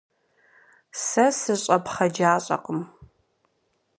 [1.05, 2.81] Сэ сыщӏэпхъэджащӏэкъым.